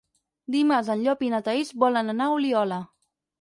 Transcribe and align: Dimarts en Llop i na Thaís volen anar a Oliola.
Dimarts 0.53 0.89
en 0.93 1.03
Llop 1.07 1.21
i 1.27 1.29
na 1.33 1.41
Thaís 1.49 1.69
volen 1.85 2.11
anar 2.15 2.29
a 2.31 2.39
Oliola. 2.39 2.81